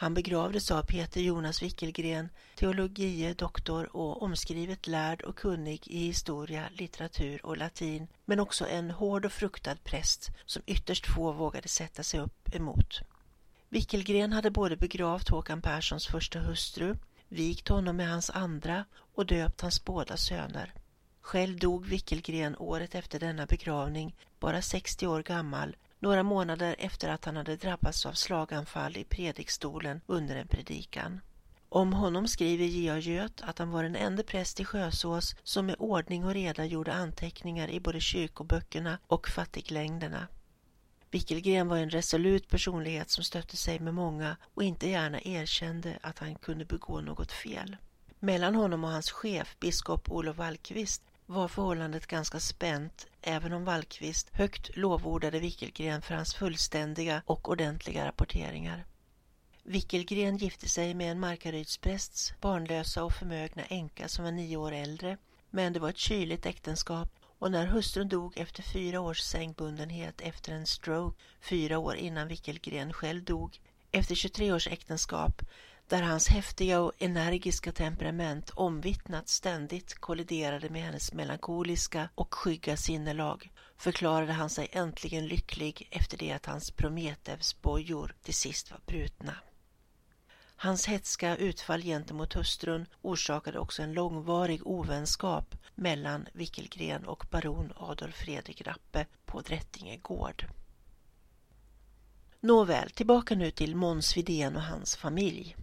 Han 0.01 0.13
begravdes 0.13 0.71
av 0.71 0.83
Peter 0.83 1.21
Jonas 1.21 1.61
Wickelgren, 1.61 2.29
teologie 2.55 3.33
doktor 3.33 3.95
och 3.95 4.23
omskrivet 4.23 4.87
lärd 4.87 5.21
och 5.21 5.35
kunnig 5.35 5.87
i 5.87 6.05
historia, 6.05 6.69
litteratur 6.73 7.45
och 7.45 7.57
latin, 7.57 8.07
men 8.25 8.39
också 8.39 8.67
en 8.67 8.91
hård 8.91 9.25
och 9.25 9.31
fruktad 9.31 9.75
präst 9.83 10.29
som 10.45 10.61
ytterst 10.65 11.07
få 11.07 11.31
vågade 11.31 11.67
sätta 11.67 12.03
sig 12.03 12.19
upp 12.19 12.55
emot. 12.55 12.99
Wickelgren 13.69 14.33
hade 14.33 14.51
både 14.51 14.77
begravt 14.77 15.29
Håkan 15.29 15.61
Perssons 15.61 16.07
första 16.07 16.39
hustru, 16.39 16.95
vigt 17.27 17.67
honom 17.67 17.97
med 17.97 18.09
hans 18.09 18.29
andra 18.29 18.85
och 19.15 19.25
döpt 19.25 19.61
hans 19.61 19.85
båda 19.85 20.17
söner. 20.17 20.73
Själv 21.21 21.59
dog 21.59 21.85
Wickelgren 21.85 22.55
året 22.59 22.95
efter 22.95 23.19
denna 23.19 23.45
begravning, 23.45 24.15
bara 24.39 24.61
60 24.61 25.07
år 25.07 25.23
gammal, 25.23 25.75
några 26.01 26.23
månader 26.23 26.75
efter 26.79 27.09
att 27.09 27.25
han 27.25 27.35
hade 27.35 27.55
drabbats 27.55 28.05
av 28.05 28.13
slaganfall 28.13 28.97
i 28.97 29.03
predikstolen 29.03 30.01
under 30.05 30.35
en 30.35 30.47
predikan. 30.47 31.21
Om 31.69 31.93
honom 31.93 32.27
skriver 32.27 32.65
J.A. 32.65 32.97
Göt 32.97 33.41
att 33.41 33.59
han 33.59 33.71
var 33.71 33.83
den 33.83 33.95
enda 33.95 34.23
präst 34.23 34.59
i 34.59 34.65
Sjösås 34.65 35.35
som 35.43 35.65
med 35.65 35.75
ordning 35.79 36.25
och 36.25 36.33
reda 36.33 36.65
gjorde 36.65 36.93
anteckningar 36.93 37.69
i 37.69 37.79
både 37.79 37.99
kyrkoböckerna 37.99 38.99
och 39.07 39.27
fattiglängderna. 39.27 40.27
Wickelgren 41.11 41.67
var 41.67 41.77
en 41.77 41.89
resolut 41.89 42.49
personlighet 42.49 43.09
som 43.09 43.23
stötte 43.23 43.57
sig 43.57 43.79
med 43.79 43.93
många 43.93 44.37
och 44.53 44.63
inte 44.63 44.89
gärna 44.89 45.21
erkände 45.21 45.99
att 46.01 46.19
han 46.19 46.35
kunde 46.35 46.65
begå 46.65 47.01
något 47.01 47.31
fel. 47.31 47.77
Mellan 48.19 48.55
honom 48.55 48.83
och 48.83 48.89
hans 48.89 49.11
chef, 49.11 49.55
biskop 49.59 50.11
Olof 50.11 50.37
Wallqvist, 50.37 51.03
var 51.31 51.47
förhållandet 51.47 52.07
ganska 52.07 52.39
spänt 52.39 53.07
även 53.21 53.53
om 53.53 53.65
Wallqvist 53.65 54.29
högt 54.33 54.77
lovordade 54.77 55.39
Wickelgren 55.39 56.01
för 56.01 56.15
hans 56.15 56.33
fullständiga 56.33 57.21
och 57.25 57.49
ordentliga 57.49 58.05
rapporteringar. 58.05 58.85
Wickelgren 59.63 60.37
gifte 60.37 60.69
sig 60.69 60.93
med 60.93 61.11
en 61.11 61.19
Markarydsprästs 61.19 62.33
barnlösa 62.41 63.03
och 63.03 63.13
förmögna 63.13 63.63
änka 63.63 64.07
som 64.07 64.25
var 64.25 64.31
nio 64.31 64.57
år 64.57 64.71
äldre, 64.71 65.17
men 65.49 65.73
det 65.73 65.79
var 65.79 65.89
ett 65.89 65.97
kyligt 65.97 66.45
äktenskap 66.45 67.09
och 67.39 67.51
när 67.51 67.65
hustrun 67.65 68.09
dog 68.09 68.37
efter 68.37 68.63
fyra 68.63 68.99
års 68.99 69.19
sängbundenhet 69.19 70.21
efter 70.21 70.51
en 70.51 70.65
stroke, 70.65 71.21
fyra 71.41 71.77
år 71.77 71.95
innan 71.95 72.27
Wickelgren 72.27 72.93
själv 72.93 73.23
dog, 73.23 73.59
efter 73.91 74.15
23 74.15 74.51
års 74.51 74.67
äktenskap 74.67 75.41
där 75.91 76.01
hans 76.01 76.27
häftiga 76.27 76.81
och 76.81 76.91
energiska 76.97 77.71
temperament 77.71 78.49
omvittnat 78.49 79.29
ständigt 79.29 79.95
kolliderade 79.95 80.69
med 80.69 80.81
hennes 80.81 81.13
melankoliska 81.13 82.09
och 82.15 82.33
skygga 82.33 82.77
sinnelag 82.77 83.51
förklarade 83.77 84.33
han 84.33 84.49
sig 84.49 84.67
äntligen 84.71 85.27
lycklig 85.27 85.87
efter 85.91 86.17
det 86.17 86.31
att 86.31 86.45
hans 86.45 86.71
Prometheus 86.71 87.61
bojor 87.61 88.15
till 88.23 88.33
sist 88.33 88.71
var 88.71 88.79
brutna. 88.85 89.35
Hans 90.55 90.87
hetska 90.87 91.35
utfall 91.37 91.81
gentemot 91.81 92.33
hustrun 92.33 92.85
orsakade 93.01 93.59
också 93.59 93.81
en 93.81 93.93
långvarig 93.93 94.67
ovänskap 94.67 95.55
mellan 95.75 96.27
Wickelgren 96.33 97.05
och 97.05 97.25
baron 97.31 97.73
Adolf 97.75 98.15
Fredrik 98.15 98.61
Rappe 98.61 99.05
på 99.25 99.41
Drättinge 99.41 99.97
gård. 99.97 100.45
Nåväl, 102.39 102.89
tillbaka 102.89 103.35
nu 103.35 103.51
till 103.51 103.75
Måns 103.75 104.17
Widén 104.17 104.55
och 104.55 104.63
hans 104.63 104.95
familj. 104.95 105.55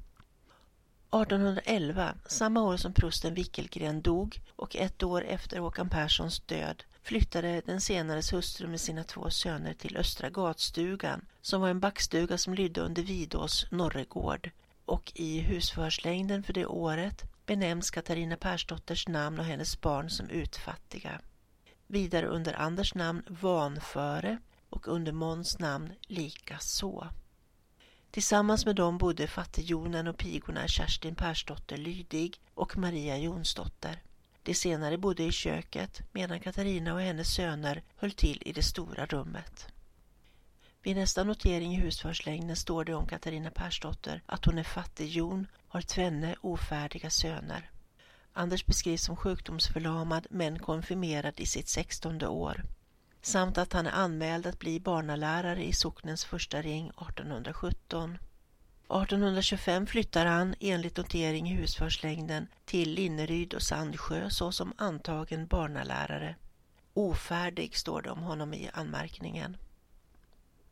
1811, 1.11 2.15
samma 2.27 2.63
år 2.63 2.77
som 2.77 2.93
prosten 2.93 3.35
Wickelgren 3.35 4.03
dog 4.03 4.41
och 4.57 4.77
ett 4.77 5.03
år 5.03 5.25
efter 5.25 5.59
Håkan 5.59 5.89
Perssons 5.89 6.41
död 6.41 6.85
flyttade 7.03 7.63
den 7.67 7.81
senares 7.81 8.33
hustru 8.33 8.69
med 8.69 8.81
sina 8.81 9.05
två 9.05 9.31
söner 9.31 9.75
till 9.75 9.97
Östra 9.97 10.31
gatstugan 10.31 11.25
som 11.41 11.61
var 11.61 11.69
en 11.69 11.81
backstuga 11.81 12.39
som 12.39 12.55
lydde 12.55 12.81
under 12.81 13.03
Vidås 13.03 13.67
norregård 13.71 14.51
och 14.85 15.13
i 15.15 15.41
husförhörslängden 15.41 16.43
för 16.43 16.53
det 16.53 16.67
året 16.67 17.25
benämns 17.47 17.91
Katarina 17.91 18.37
Persdotters 18.37 19.09
namn 19.09 19.39
och 19.39 19.45
hennes 19.45 19.81
barn 19.81 20.11
som 20.11 20.31
utfattiga. 20.31 21.21
vidare 21.87 22.27
under 22.27 22.55
Anders 22.55 22.95
namn 22.95 23.23
Vanföre 23.27 24.39
och 24.71 24.89
under 24.89 25.13
Måns 25.13 25.59
namn 25.59 25.93
likaså. 26.03 27.09
Tillsammans 28.11 28.67
med 28.67 28.77
dem 28.77 28.99
bodde 28.99 29.27
fattighjonen 29.27 30.07
och 30.07 30.19
pigorna 30.19 30.69
Kerstin 30.69 31.15
Persdotter 31.15 31.77
Lydig 31.77 32.41
och 32.55 32.77
Maria 32.79 33.19
Jonsdotter. 33.19 34.03
De 34.43 34.55
senare 34.55 34.99
bodde 34.99 35.23
i 35.23 35.33
köket 35.33 36.01
medan 36.13 36.41
Katarina 36.41 36.95
och 36.95 37.01
hennes 37.01 37.35
söner 37.35 37.83
höll 37.97 38.13
till 38.13 38.43
i 38.47 38.53
det 38.53 38.63
stora 38.63 39.07
rummet. 39.07 39.67
Vid 40.83 40.97
nästa 40.97 41.25
notering 41.25 41.75
i 41.75 41.81
husförslängden 41.81 42.57
står 42.57 42.85
det 42.85 42.95
om 42.95 43.07
Katarina 43.07 43.51
Persdotter 43.51 44.23
att 44.27 44.45
hon 44.45 44.59
är 44.59 44.65
fattighjon, 44.65 45.47
har 45.69 45.83
tvenne 45.83 46.37
ofärdiga 46.41 47.11
söner. 47.11 47.71
Anders 48.33 48.67
beskrivs 48.67 49.05
som 49.05 49.17
sjukdomsförlamad 49.17 50.27
men 50.31 50.59
konfirmerad 50.59 51.41
i 51.41 51.47
sitt 51.47 51.69
sextonde 51.69 52.27
år 52.27 52.65
samt 53.23 53.59
att 53.59 53.73
han 53.73 53.87
är 53.87 53.91
anmäld 53.93 54.47
att 54.47 54.59
bli 54.59 54.81
barnalärare 54.81 55.65
i 55.65 55.73
socknens 55.73 56.25
första 56.25 56.63
ring 56.63 56.89
1817. 56.89 58.19
1825 58.89 59.87
flyttar 59.87 60.27
han 60.27 60.55
enligt 60.61 60.97
notering 60.97 61.51
i 61.51 61.55
husförslängden 61.55 62.47
till 62.65 62.91
Linneryd 62.91 63.55
och 63.55 63.63
Sandsjö 63.63 64.31
såsom 64.31 64.73
antagen 64.77 65.47
barnalärare. 65.47 66.35
Ofärdig 66.95 67.77
står 67.77 68.03
det 68.03 68.11
om 68.11 68.23
honom 68.23 68.55
i 68.55 68.71
anmärkningen. 68.73 69.57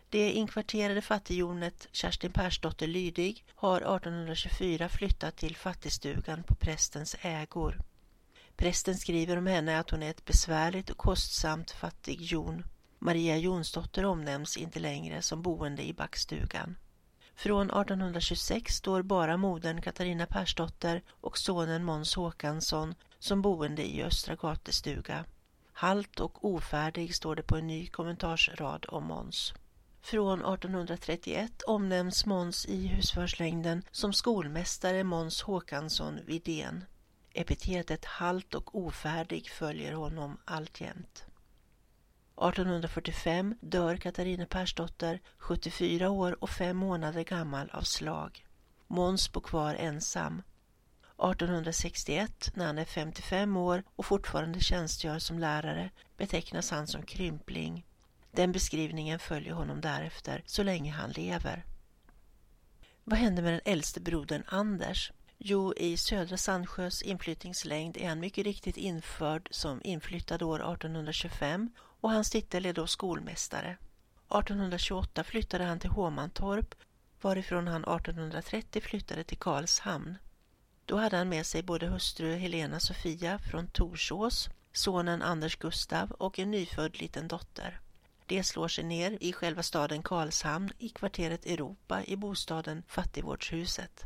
Det 0.09 0.33
inkvarterade 0.33 1.03
fattighjonet 1.03 1.88
Kerstin 1.93 2.33
Persdotter 2.33 2.87
Lydig 2.87 3.45
har 3.55 3.76
1824 3.76 4.88
flyttat 4.88 5.37
till 5.37 5.57
fattigstugan 5.57 6.43
på 6.43 6.55
prästens 6.55 7.17
ägor. 7.21 7.79
Prästen 8.56 8.94
skriver 8.94 9.36
om 9.36 9.46
henne 9.46 9.78
att 9.78 9.90
hon 9.90 10.02
är 10.02 10.10
ett 10.10 10.25
besvärligt 10.25 10.90
och 10.90 10.96
kostsamt 10.96 11.70
fattighjon. 11.70 12.64
Maria 12.98 13.36
Jonsdotter 13.36 14.04
omnämns 14.04 14.56
inte 14.56 14.80
längre 14.80 15.22
som 15.22 15.42
boende 15.42 15.82
i 15.82 15.92
backstugan. 15.92 16.76
Från 17.34 17.70
1826 17.70 18.75
står 18.75 19.02
bara 19.02 19.36
modern 19.36 19.82
Katarina 19.82 20.26
Persdotter 20.26 21.02
och 21.08 21.38
sonen 21.38 21.84
Måns 21.84 22.14
Håkansson 22.14 22.94
som 23.18 23.42
boende 23.42 23.84
i 23.84 24.02
Östra 24.02 24.36
Gatestuga. 24.36 25.25
Halt 25.72 26.20
och 26.20 26.44
ofärdig 26.44 27.14
står 27.14 27.36
det 27.36 27.42
på 27.42 27.56
en 27.56 27.66
ny 27.66 27.86
kommentarsrad 27.86 28.86
om 28.88 29.04
Måns. 29.04 29.54
Från 30.00 30.38
1831 30.38 31.62
omnämns 31.62 32.26
Måns 32.26 32.66
i 32.66 32.86
husförslängden 32.86 33.82
som 33.90 34.12
skolmästare 34.12 35.04
Måns 35.04 35.42
Håkansson 35.42 36.20
Vidén. 36.26 36.84
Epitetet 37.37 38.05
halt 38.05 38.55
och 38.55 38.75
ofärdig 38.75 39.50
följer 39.50 39.93
honom 39.93 40.38
alltjämt. 40.45 41.25
1845 42.37 43.55
dör 43.61 43.97
Katarina 43.97 44.47
Persdotter, 44.47 45.21
74 45.38 46.11
år 46.11 46.43
och 46.45 46.50
fem 46.50 46.76
månader 46.76 47.25
gammal, 47.25 47.71
av 47.71 47.83
slag. 47.83 48.47
Måns 48.87 49.33
bor 49.33 49.40
kvar 49.40 49.75
ensam. 49.75 50.43
1861, 51.19 52.50
när 52.55 52.66
han 52.66 52.78
är 52.78 52.85
55 52.85 53.57
år 53.57 53.83
och 53.97 54.07
fortfarande 54.07 54.61
tjänstgör 54.61 55.19
som 55.19 55.38
lärare, 55.38 55.90
betecknas 56.16 56.71
han 56.71 56.87
som 56.87 57.02
krympling. 57.02 57.87
Den 58.31 58.52
beskrivningen 58.52 59.19
följer 59.19 59.52
honom 59.52 59.81
därefter 59.81 60.43
så 60.47 60.62
länge 60.62 60.93
han 60.93 61.11
lever. 61.11 61.64
Vad 63.05 63.19
hände 63.19 63.43
med 63.43 63.52
den 63.52 63.73
äldste 63.73 64.00
brodern 64.00 64.45
Anders? 64.47 65.12
Jo, 65.38 65.75
i 65.76 65.97
södra 65.97 66.37
Sandsjös 66.37 67.02
inflyttningslängd 67.02 67.97
är 67.97 68.09
han 68.09 68.21
mycket 68.21 68.45
riktigt 68.45 68.76
införd 68.76 69.49
som 69.50 69.81
inflyttad 69.85 70.43
år 70.43 70.57
1825 70.57 71.71
och 71.78 72.11
hans 72.11 72.31
titel 72.31 72.66
är 72.66 72.73
då 72.73 72.87
skolmästare. 72.87 73.76
1828 74.28 75.25
flyttade 75.25 75.64
han 75.64 75.78
till 75.78 75.90
Håmantorp 75.90 76.75
varifrån 77.21 77.69
han 77.69 77.85
1830 77.85 78.83
flyttade 78.83 79.25
till 79.25 79.38
Karlshamn. 79.38 80.19
Då 80.85 80.97
hade 80.97 81.16
han 81.16 81.28
med 81.28 81.47
sig 81.47 81.62
både 81.62 81.87
hustru 81.87 82.35
Helena 82.35 82.81
Sofia 82.81 83.38
från 83.38 83.66
Torsås, 83.66 84.49
sonen 84.73 85.23
Anders 85.23 85.57
Gustav 85.57 86.11
och 86.11 86.38
en 86.38 86.50
nyfödd 86.50 87.00
liten 87.00 87.28
dotter. 87.28 87.81
De 88.26 88.43
slår 88.43 88.69
sig 88.69 88.85
ner 88.85 89.19
i 89.21 89.33
själva 89.33 89.62
staden 89.62 90.02
Karlshamn 90.02 90.71
i 90.78 90.88
kvarteret 90.88 91.47
Europa 91.47 92.05
i 92.05 92.16
bostaden 92.16 92.83
Fattigvårdshuset. 92.88 94.05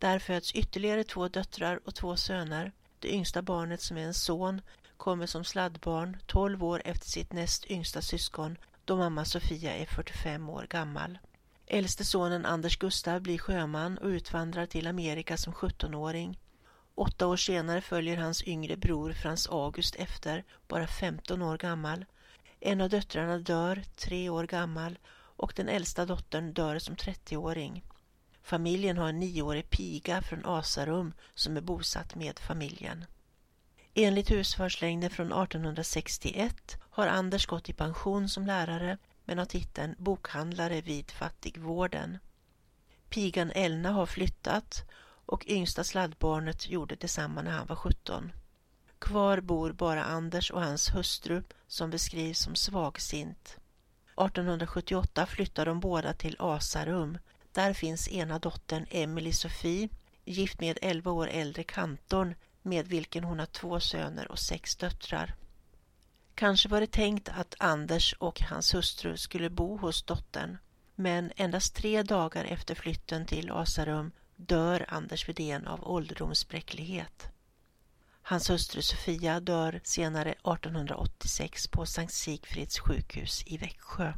Där 0.00 0.18
föds 0.18 0.52
ytterligare 0.52 1.04
två 1.04 1.28
döttrar 1.28 1.80
och 1.84 1.94
två 1.94 2.16
söner. 2.16 2.72
Det 2.98 3.14
yngsta 3.14 3.42
barnet 3.42 3.80
som 3.82 3.96
är 3.96 4.02
en 4.02 4.14
son 4.14 4.60
kommer 4.96 5.26
som 5.26 5.44
sladdbarn 5.44 6.16
12 6.26 6.64
år 6.64 6.82
efter 6.84 7.08
sitt 7.08 7.32
näst 7.32 7.66
yngsta 7.70 8.02
syskon 8.02 8.58
då 8.84 8.96
mamma 8.96 9.24
Sofia 9.24 9.76
är 9.76 9.86
45 9.86 10.48
år 10.48 10.66
gammal. 10.70 11.18
Äldste 11.66 12.04
sonen 12.04 12.46
Anders 12.46 12.76
Gustav 12.76 13.20
blir 13.20 13.38
sjöman 13.38 13.98
och 13.98 14.06
utvandrar 14.06 14.66
till 14.66 14.86
Amerika 14.86 15.36
som 15.36 15.52
17-åring. 15.52 16.38
Åtta 16.94 17.26
år 17.26 17.36
senare 17.36 17.80
följer 17.80 18.16
hans 18.16 18.44
yngre 18.44 18.76
bror 18.76 19.12
Frans 19.12 19.48
August 19.48 19.94
efter, 19.94 20.44
bara 20.68 20.86
15 20.86 21.42
år 21.42 21.58
gammal. 21.58 22.04
En 22.60 22.80
av 22.80 22.88
döttrarna 22.88 23.38
dör, 23.38 23.82
tre 23.96 24.28
år 24.28 24.44
gammal, 24.44 24.98
och 25.36 25.52
den 25.56 25.68
äldsta 25.68 26.06
dottern 26.06 26.52
dör 26.52 26.78
som 26.78 26.96
30-åring. 26.96 27.84
Familjen 28.50 28.98
har 28.98 29.08
en 29.08 29.18
nioårig 29.20 29.70
piga 29.70 30.22
från 30.22 30.46
Asarum 30.46 31.12
som 31.34 31.56
är 31.56 31.60
bosatt 31.60 32.14
med 32.14 32.38
familjen. 32.38 33.04
Enligt 33.94 34.30
husförslängden 34.30 35.10
från 35.10 35.26
1861 35.26 36.76
har 36.90 37.06
Anders 37.06 37.46
gått 37.46 37.68
i 37.68 37.72
pension 37.72 38.28
som 38.28 38.46
lärare 38.46 38.98
men 39.24 39.38
har 39.38 39.44
titeln 39.44 39.94
bokhandlare 39.98 40.80
vid 40.80 41.10
Fattigvården. 41.10 42.18
Pigan 43.08 43.50
Elna 43.50 43.90
har 43.90 44.06
flyttat 44.06 44.84
och 45.26 45.44
yngsta 45.46 45.84
sladdbarnet 45.84 46.68
gjorde 46.68 46.94
detsamma 46.94 47.42
när 47.42 47.50
han 47.50 47.66
var 47.66 47.76
17. 47.76 48.32
Kvar 48.98 49.40
bor 49.40 49.72
bara 49.72 50.04
Anders 50.04 50.50
och 50.50 50.62
hans 50.62 50.94
hustru 50.94 51.42
som 51.66 51.90
beskrivs 51.90 52.38
som 52.38 52.54
svagsint. 52.54 53.56
1878 54.16 55.26
flyttar 55.26 55.66
de 55.66 55.80
båda 55.80 56.12
till 56.12 56.36
Asarum. 56.38 57.18
Där 57.52 57.72
finns 57.72 58.08
ena 58.08 58.38
dottern 58.38 58.86
Emily 58.90 59.32
Sofie, 59.32 59.88
gift 60.24 60.60
med 60.60 60.78
11 60.82 61.10
år 61.10 61.28
äldre 61.28 61.62
kantorn 61.64 62.34
med 62.62 62.88
vilken 62.88 63.24
hon 63.24 63.38
har 63.38 63.46
två 63.46 63.80
söner 63.80 64.30
och 64.30 64.38
sex 64.38 64.76
döttrar. 64.76 65.34
Kanske 66.34 66.68
var 66.68 66.80
det 66.80 66.92
tänkt 66.92 67.28
att 67.28 67.54
Anders 67.58 68.14
och 68.18 68.40
hans 68.40 68.74
hustru 68.74 69.16
skulle 69.16 69.50
bo 69.50 69.76
hos 69.76 70.02
dottern, 70.02 70.58
men 70.94 71.32
endast 71.36 71.74
tre 71.74 72.02
dagar 72.02 72.44
efter 72.44 72.74
flytten 72.74 73.26
till 73.26 73.50
Asarum 73.50 74.12
dör 74.36 74.86
Anders 74.88 75.28
Widén 75.28 75.66
av 75.66 75.88
ålderdomsbräcklighet. 75.88 77.28
Hans 78.22 78.50
hustru 78.50 78.82
Sofia 78.82 79.40
dör 79.40 79.80
senare 79.84 80.32
1886 80.32 81.68
på 81.68 81.86
Sankt 81.86 82.12
Sigfrids 82.12 82.78
sjukhus 82.78 83.42
i 83.46 83.56
Växjö. 83.56 84.12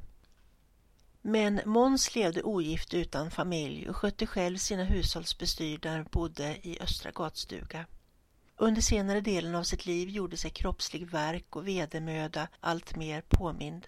Men 1.24 1.60
Måns 1.64 2.14
levde 2.14 2.42
ogift 2.42 2.94
utan 2.94 3.30
familj 3.30 3.88
och 3.88 3.96
skötte 3.96 4.26
själv 4.26 4.56
sina 4.56 4.84
hushållsbestyr 4.84 5.78
där 5.78 5.96
han 5.96 6.06
bodde 6.10 6.56
i 6.62 6.78
Östra 6.80 7.10
gatstuga. 7.10 7.86
Under 8.56 8.82
senare 8.82 9.20
delen 9.20 9.54
av 9.54 9.62
sitt 9.62 9.86
liv 9.86 10.08
gjorde 10.08 10.36
sig 10.36 10.50
kroppslig 10.50 11.10
verk 11.10 11.56
och 11.56 11.68
vedermöda 11.68 12.48
allt 12.60 12.96
mer 12.96 13.22
påmind. 13.28 13.86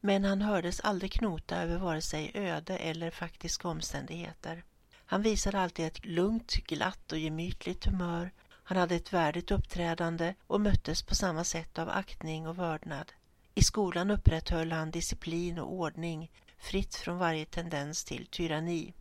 Men 0.00 0.24
han 0.24 0.42
hördes 0.42 0.80
aldrig 0.80 1.12
knota 1.12 1.62
över 1.62 1.78
vare 1.78 2.02
sig 2.02 2.30
öde 2.34 2.76
eller 2.76 3.10
faktiska 3.10 3.68
omständigheter. 3.68 4.64
Han 5.06 5.22
visade 5.22 5.60
alltid 5.60 5.86
ett 5.86 6.06
lugnt, 6.06 6.52
glatt 6.52 7.12
och 7.12 7.18
gemytligt 7.18 7.84
humör. 7.84 8.30
Han 8.48 8.76
hade 8.76 8.94
ett 8.94 9.12
värdigt 9.12 9.50
uppträdande 9.50 10.34
och 10.46 10.60
möttes 10.60 11.02
på 11.02 11.14
samma 11.14 11.44
sätt 11.44 11.78
av 11.78 11.88
aktning 11.88 12.46
och 12.46 12.58
vördnad. 12.58 13.12
I 13.54 13.62
skolan 13.62 14.10
upprätthöll 14.10 14.72
han 14.72 14.90
disciplin 14.90 15.58
och 15.58 15.72
ordning, 15.72 16.30
fritt 16.60 16.94
från 16.94 17.18
varje 17.18 17.44
tendens 17.44 18.04
till 18.04 18.26
tyranni. 18.26 18.94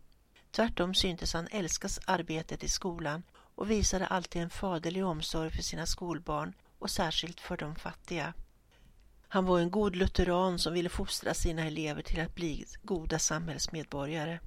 Tvärtom 0.51 0.93
syntes 0.93 1.33
han 1.33 1.47
älskas 1.51 1.99
arbetet 2.05 2.63
i 2.63 2.67
skolan 2.67 3.23
och 3.55 3.71
visade 3.71 4.07
alltid 4.07 4.41
en 4.41 4.49
faderlig 4.49 5.05
omsorg 5.05 5.51
för 5.51 5.61
sina 5.63 5.85
skolbarn 5.85 6.53
och 6.79 6.89
särskilt 6.89 7.39
för 7.39 7.57
de 7.57 7.75
fattiga. 7.75 8.33
Han 9.27 9.45
var 9.45 9.59
en 9.59 9.71
god 9.71 9.95
lutheran 9.95 10.59
som 10.59 10.73
ville 10.73 10.89
fostra 10.89 11.33
sina 11.33 11.65
elever 11.65 12.01
till 12.01 12.21
att 12.21 12.35
bli 12.35 12.65
goda 12.83 13.19
samhällsmedborgare. 13.19 14.39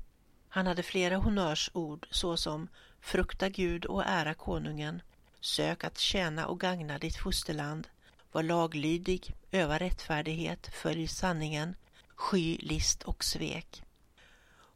Han 0.49 0.67
hade 0.67 0.83
flera 0.83 1.17
honnörsord 1.17 2.07
såsom 2.11 2.69
frukta 3.01 3.49
Gud 3.49 3.85
och 3.85 4.05
ära 4.07 4.35
konungen, 4.35 5.03
sök 5.41 5.85
att 5.85 5.99
tjäna 5.99 6.47
och 6.47 6.61
gagna 6.61 6.99
ditt 6.99 7.17
fosterland, 7.17 7.89
var 8.33 8.43
laglydig, 8.43 9.35
öva 9.51 9.79
rättfärdighet, 9.79 10.71
följ 10.75 11.09
sanningen, 11.09 11.75
sky 12.23 12.59
list 12.61 13.03
och 13.03 13.25
svek 13.25 13.83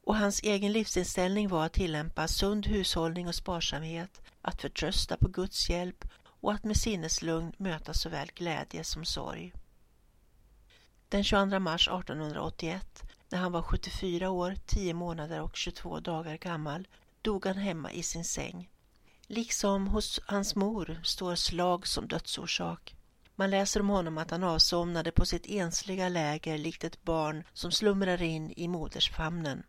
och 0.07 0.17
hans 0.17 0.41
egen 0.43 0.73
livsinställning 0.73 1.49
var 1.49 1.67
att 1.67 1.73
tillämpa 1.73 2.29
sund 2.29 2.67
hushållning 2.67 3.29
och 3.29 3.35
sparsamhet, 3.35 4.21
att 4.43 4.61
förtrösta 4.61 5.17
på 5.17 5.29
Guds 5.29 5.71
hjälp 5.71 6.05
och 6.25 6.53
att 6.53 6.65
med 6.65 6.76
sinneslugn 6.76 7.53
möta 7.57 7.95
såväl 7.95 8.31
glädje 8.35 8.85
som 8.85 9.05
sorg. 9.05 9.53
Den 11.09 11.25
22 11.25 11.59
mars 11.59 11.88
1881, 11.88 13.03
när 13.29 13.38
han 13.38 13.53
var 13.53 13.62
74 13.62 14.31
år, 14.31 14.55
10 14.67 14.95
månader 14.95 15.41
och 15.41 15.57
22 15.57 16.00
dagar 16.00 16.37
gammal, 16.37 16.88
dog 17.23 17.47
han 17.47 17.57
hemma 17.57 17.93
i 17.93 18.03
sin 18.03 18.25
säng. 18.25 18.71
Liksom 19.26 19.87
hos 19.87 20.21
hans 20.26 20.55
mor 20.55 21.00
står 21.05 21.35
slag 21.35 21.87
som 21.87 22.09
dödsorsak. 22.09 22.96
Man 23.38 23.50
läser 23.50 23.81
om 23.81 23.88
honom 23.88 24.19
att 24.19 24.31
han 24.31 24.45
avsomnade 24.45 25.12
på 25.12 25.26
sitt 25.26 25.47
ensliga 25.47 26.09
läger 26.09 26.59
likt 26.59 26.85
ett 26.85 27.02
barn 27.02 27.45
som 27.52 27.73
slumrar 27.73 28.23
in 28.23 28.52
i 28.57 28.69
modersfamnen. 28.69 29.62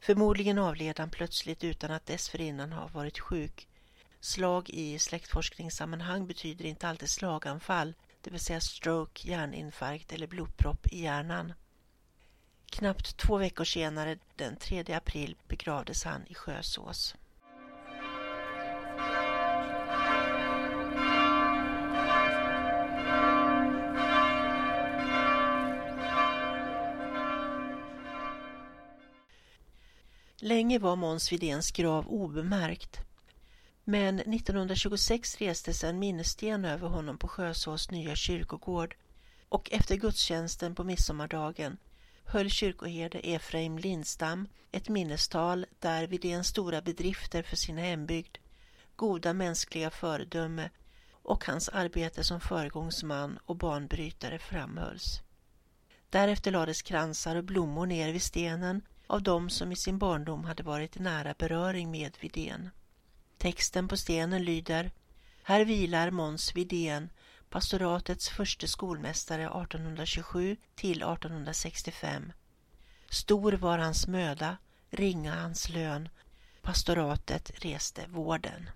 Förmodligen 0.00 0.58
avled 0.58 0.98
han 0.98 1.10
plötsligt 1.10 1.64
utan 1.64 1.90
att 1.90 2.06
dessförinnan 2.06 2.72
ha 2.72 2.88
varit 2.88 3.18
sjuk. 3.18 3.68
Slag 4.20 4.70
i 4.70 4.98
släktforskningssammanhang 4.98 6.26
betyder 6.26 6.64
inte 6.64 6.88
alltid 6.88 7.10
slaganfall, 7.10 7.94
det 8.20 8.30
vill 8.30 8.40
säga 8.40 8.60
stroke, 8.60 9.28
hjärninfarkt 9.28 10.12
eller 10.12 10.26
blodpropp 10.26 10.86
i 10.86 11.02
hjärnan. 11.02 11.52
Knappt 12.66 13.16
två 13.16 13.36
veckor 13.36 13.64
senare, 13.64 14.18
den 14.36 14.56
3 14.56 14.94
april, 14.94 15.36
begravdes 15.48 16.04
han 16.04 16.26
i 16.26 16.34
Sjösås. 16.34 17.14
Länge 30.40 30.78
var 30.78 30.96
Måns 30.96 31.32
Widéns 31.32 31.70
grav 31.70 32.08
obemärkt. 32.08 33.00
Men 33.84 34.18
1926 34.18 35.36
restes 35.36 35.84
en 35.84 35.98
minnessten 35.98 36.64
över 36.64 36.88
honom 36.88 37.18
på 37.18 37.28
Sjösås 37.28 37.90
nya 37.90 38.14
kyrkogård 38.14 38.96
och 39.48 39.72
efter 39.72 39.96
gudstjänsten 39.96 40.74
på 40.74 40.84
midsommardagen 40.84 41.76
höll 42.24 42.50
kyrkoherde 42.50 43.18
Efraim 43.18 43.78
Lindstam 43.78 44.48
ett 44.72 44.88
minnestal 44.88 45.66
där 45.78 46.06
Widéns 46.06 46.48
stora 46.48 46.82
bedrifter 46.82 47.42
för 47.42 47.56
sin 47.56 47.78
hembygd, 47.78 48.38
goda 48.96 49.32
mänskliga 49.32 49.90
föredöme 49.90 50.70
och 51.10 51.44
hans 51.44 51.68
arbete 51.68 52.24
som 52.24 52.40
föregångsman 52.40 53.38
och 53.44 53.56
banbrytare 53.56 54.38
framhölls. 54.38 55.20
Därefter 56.10 56.50
lades 56.50 56.82
kransar 56.82 57.36
och 57.36 57.44
blommor 57.44 57.86
ner 57.86 58.12
vid 58.12 58.22
stenen 58.22 58.82
av 59.08 59.22
dem 59.22 59.50
som 59.50 59.72
i 59.72 59.76
sin 59.76 59.98
barndom 59.98 60.44
hade 60.44 60.62
varit 60.62 60.96
i 60.96 61.00
nära 61.00 61.34
beröring 61.38 61.90
med 61.90 62.16
Vidén. 62.20 62.70
Texten 63.38 63.88
på 63.88 63.96
stenen 63.96 64.44
lyder 64.44 64.90
Här 65.42 65.64
vilar 65.64 66.10
Måns 66.10 66.56
Vidén, 66.56 67.10
pastoratets 67.50 68.28
första 68.28 68.66
skolmästare 68.66 69.42
1827 69.42 70.56
till 70.74 71.02
1865. 71.02 72.32
Stor 73.10 73.52
var 73.52 73.78
hans 73.78 74.06
möda, 74.06 74.56
ringa 74.90 75.34
hans 75.34 75.68
lön, 75.68 76.08
pastoratet 76.62 77.50
reste 77.54 78.06
vården. 78.08 78.70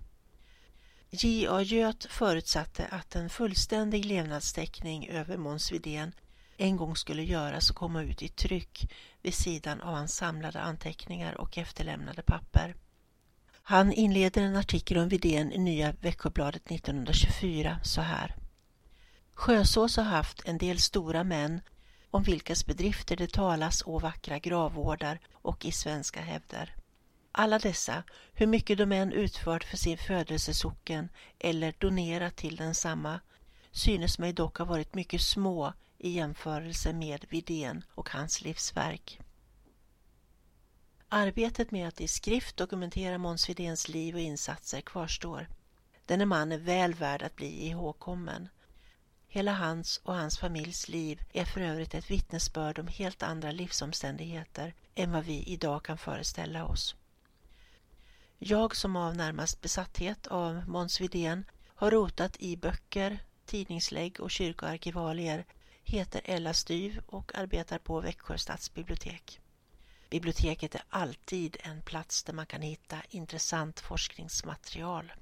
J.A. 1.10 1.62
Göt 1.62 2.04
förutsatte 2.04 2.86
att 2.86 3.14
en 3.14 3.30
fullständig 3.30 4.04
levnadsteckning 4.04 5.08
över 5.08 5.36
Måns 5.36 5.72
Widén 5.72 6.12
en 6.56 6.76
gång 6.76 6.96
skulle 6.96 7.22
göras 7.22 7.70
och 7.70 7.76
komma 7.76 8.02
ut 8.02 8.22
i 8.22 8.28
tryck 8.28 8.92
vid 9.22 9.34
sidan 9.34 9.80
av 9.80 9.94
hans 9.94 10.16
samlade 10.16 10.60
anteckningar 10.60 11.40
och 11.40 11.58
efterlämnade 11.58 12.22
papper. 12.22 12.74
Han 13.62 13.92
inleder 13.92 14.42
en 14.42 14.56
artikel 14.56 14.98
om 14.98 15.08
Widén 15.08 15.52
i 15.52 15.58
Nya 15.58 15.92
Växjöbladet 16.00 16.70
1924 16.70 17.80
så 17.82 18.00
här. 18.00 18.36
Sjösås 19.34 19.96
har 19.96 20.04
haft 20.04 20.42
en 20.44 20.58
del 20.58 20.78
stora 20.78 21.24
män 21.24 21.60
om 22.10 22.22
vilkas 22.22 22.66
bedrifter 22.66 23.16
det 23.16 23.32
talas 23.32 23.82
å 23.86 23.98
vackra 23.98 24.38
gravvårdar 24.38 25.20
och 25.32 25.64
i 25.64 25.72
svenska 25.72 26.20
hävder. 26.20 26.74
Alla 27.32 27.58
dessa, 27.58 28.02
hur 28.32 28.46
mycket 28.46 28.78
de 28.78 28.92
än 28.92 29.12
utfört 29.12 29.64
för 29.64 29.76
sin 29.76 29.98
födelsesocken 29.98 31.08
eller 31.38 31.74
donerat 31.78 32.36
till 32.36 32.56
densamma, 32.56 33.20
synes 33.70 34.18
mig 34.18 34.32
dock 34.32 34.58
ha 34.58 34.64
varit 34.64 34.94
mycket 34.94 35.22
små 35.22 35.72
i 36.02 36.10
jämförelse 36.10 36.92
med 36.92 37.24
Vidén 37.28 37.84
och 37.94 38.10
hans 38.10 38.42
livsverk. 38.42 39.20
Arbetet 41.08 41.70
med 41.70 41.88
att 41.88 42.00
i 42.00 42.08
skrift 42.08 42.56
dokumentera 42.56 43.18
Måns 43.18 43.48
Widéns 43.48 43.88
liv 43.88 44.14
och 44.14 44.20
insatser 44.20 44.80
kvarstår. 44.80 45.48
Denne 46.06 46.26
man 46.26 46.52
är 46.52 46.58
väl 46.58 46.94
värd 46.94 47.22
att 47.22 47.36
bli 47.36 47.66
ihågkommen. 47.66 48.48
Hela 49.28 49.52
hans 49.52 50.00
och 50.04 50.14
hans 50.14 50.38
familjs 50.38 50.88
liv 50.88 51.20
är 51.32 51.44
för 51.44 51.60
övrigt 51.60 51.94
ett 51.94 52.10
vittnesbörd 52.10 52.78
om 52.78 52.88
helt 52.88 53.22
andra 53.22 53.52
livsomständigheter 53.52 54.74
än 54.94 55.12
vad 55.12 55.24
vi 55.24 55.42
idag 55.42 55.84
kan 55.84 55.98
föreställa 55.98 56.64
oss. 56.64 56.96
Jag 58.38 58.76
som 58.76 58.96
av 58.96 59.16
närmast 59.16 59.60
besatthet 59.60 60.26
av 60.26 60.68
Måns 60.68 61.00
Widén 61.00 61.44
har 61.66 61.90
rotat 61.90 62.36
i 62.38 62.56
böcker, 62.56 63.18
tidningslägg 63.46 64.20
och 64.20 64.30
kyrkoarkivalier 64.30 65.44
heter 65.84 66.20
Ella 66.24 66.54
Styv 66.54 67.02
och 67.06 67.34
arbetar 67.34 67.78
på 67.78 68.00
Växjö 68.00 68.38
stadsbibliotek. 68.38 69.40
Biblioteket 70.10 70.74
är 70.74 70.82
alltid 70.88 71.56
en 71.60 71.82
plats 71.82 72.24
där 72.24 72.32
man 72.32 72.46
kan 72.46 72.62
hitta 72.62 72.96
intressant 73.10 73.80
forskningsmaterial. 73.80 75.12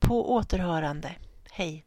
På 0.00 0.34
återhörande. 0.34 1.16
Hej! 1.50 1.84